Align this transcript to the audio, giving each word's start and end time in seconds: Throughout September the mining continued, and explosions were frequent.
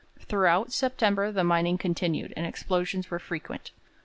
Throughout 0.19 0.71
September 0.73 1.31
the 1.31 1.43
mining 1.43 1.77
continued, 1.77 2.33
and 2.35 2.43
explosions 2.47 3.11
were 3.11 3.19
frequent. 3.19 3.69